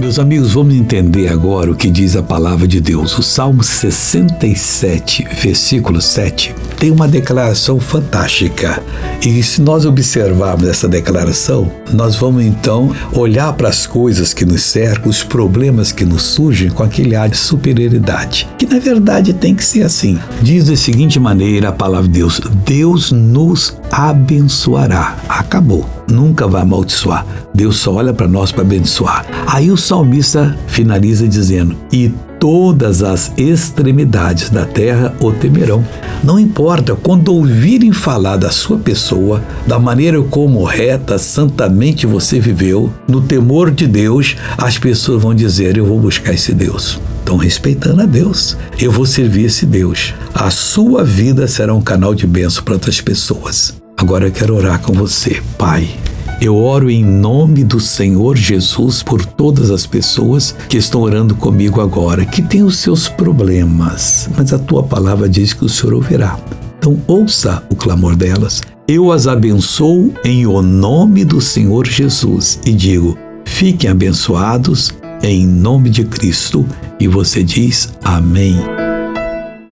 Meus 0.00 0.18
amigos, 0.18 0.52
vamos 0.54 0.74
entender 0.74 1.28
agora 1.28 1.70
o 1.70 1.76
que 1.76 1.90
diz 1.90 2.16
a 2.16 2.22
palavra 2.22 2.66
de 2.66 2.80
Deus. 2.80 3.18
O 3.18 3.22
Salmo 3.22 3.62
67, 3.62 5.28
versículo 5.42 6.00
7, 6.00 6.54
tem 6.78 6.90
uma 6.90 7.06
declaração 7.06 7.78
fantástica. 7.78 8.82
E 9.22 9.42
se 9.42 9.60
nós 9.60 9.84
observarmos 9.84 10.66
essa 10.66 10.88
declaração, 10.88 11.70
nós 11.92 12.16
vamos 12.16 12.42
então 12.42 12.96
olhar 13.12 13.52
para 13.52 13.68
as 13.68 13.86
coisas 13.86 14.32
que 14.32 14.46
nos 14.46 14.62
cercam, 14.62 15.10
os 15.10 15.22
problemas 15.22 15.92
que 15.92 16.06
nos 16.06 16.22
surgem 16.22 16.70
com 16.70 16.82
aquele 16.82 17.14
ar 17.14 17.28
de 17.28 17.36
superioridade, 17.36 18.48
que 18.56 18.64
na 18.64 18.78
verdade 18.78 19.34
tem 19.34 19.54
que 19.54 19.62
ser 19.62 19.82
assim. 19.82 20.18
Diz 20.40 20.64
da 20.64 20.76
seguinte 20.76 21.20
maneira 21.20 21.68
a 21.68 21.72
palavra 21.72 22.08
de 22.08 22.14
Deus: 22.14 22.40
Deus 22.64 23.12
nos 23.12 23.76
abençoará. 23.90 25.18
Acabou. 25.28 25.99
Nunca 26.10 26.46
vai 26.46 26.62
amaldiçoar. 26.62 27.24
Deus 27.54 27.78
só 27.78 27.94
olha 27.94 28.12
para 28.12 28.28
nós 28.28 28.52
para 28.52 28.62
abençoar. 28.62 29.24
Aí 29.46 29.70
o 29.70 29.76
salmista 29.76 30.56
finaliza 30.66 31.28
dizendo: 31.28 31.76
E 31.92 32.12
todas 32.40 33.02
as 33.02 33.30
extremidades 33.36 34.50
da 34.50 34.64
terra 34.64 35.14
o 35.20 35.30
temerão. 35.30 35.84
Não 36.24 36.38
importa 36.38 36.96
quando 36.96 37.32
ouvirem 37.32 37.92
falar 37.92 38.36
da 38.36 38.50
sua 38.50 38.78
pessoa, 38.78 39.42
da 39.66 39.78
maneira 39.78 40.20
como 40.22 40.64
reta, 40.64 41.18
santamente 41.18 42.06
você 42.06 42.40
viveu, 42.40 42.92
no 43.06 43.20
temor 43.20 43.70
de 43.70 43.86
Deus, 43.86 44.36
as 44.58 44.78
pessoas 44.78 45.22
vão 45.22 45.34
dizer: 45.34 45.76
Eu 45.76 45.86
vou 45.86 46.00
buscar 46.00 46.32
esse 46.32 46.52
Deus. 46.52 46.98
Estão 47.20 47.36
respeitando 47.36 48.02
a 48.02 48.06
Deus. 48.06 48.56
Eu 48.78 48.90
vou 48.90 49.06
servir 49.06 49.44
esse 49.44 49.64
Deus. 49.64 50.14
A 50.34 50.50
sua 50.50 51.04
vida 51.04 51.46
será 51.46 51.74
um 51.74 51.82
canal 51.82 52.14
de 52.14 52.26
bênção 52.26 52.64
para 52.64 52.74
outras 52.74 53.00
pessoas. 53.00 53.74
Agora 53.96 54.26
eu 54.26 54.32
quero 54.32 54.56
orar 54.56 54.80
com 54.80 54.94
você, 54.94 55.42
Pai. 55.58 55.88
Eu 56.40 56.56
oro 56.56 56.90
em 56.90 57.04
nome 57.04 57.62
do 57.62 57.78
Senhor 57.78 58.34
Jesus 58.34 59.02
por 59.02 59.22
todas 59.26 59.70
as 59.70 59.84
pessoas 59.84 60.54
que 60.70 60.78
estão 60.78 61.02
orando 61.02 61.34
comigo 61.34 61.82
agora, 61.82 62.24
que 62.24 62.40
têm 62.40 62.62
os 62.62 62.78
seus 62.78 63.08
problemas, 63.08 64.30
mas 64.34 64.50
a 64.50 64.58
tua 64.58 64.82
palavra 64.82 65.28
diz 65.28 65.52
que 65.52 65.66
o 65.66 65.68
Senhor 65.68 65.92
ouvirá. 65.92 66.38
Então, 66.78 66.96
ouça 67.06 67.62
o 67.68 67.76
clamor 67.76 68.16
delas. 68.16 68.62
Eu 68.88 69.12
as 69.12 69.26
abençoo 69.26 70.14
em 70.24 70.46
o 70.46 70.62
nome 70.62 71.26
do 71.26 71.42
Senhor 71.42 71.86
Jesus 71.86 72.58
e 72.64 72.72
digo: 72.72 73.18
fiquem 73.44 73.90
abençoados 73.90 74.94
em 75.22 75.46
nome 75.46 75.90
de 75.90 76.04
Cristo. 76.04 76.66
E 76.98 77.06
você 77.06 77.44
diz: 77.44 77.92
Amém. 78.02 78.56